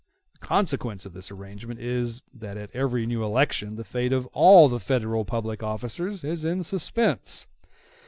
[0.39, 4.67] The consequence of this arrangement is, that at every new election the fate of all
[4.67, 7.45] the Federal public officers is in suspense.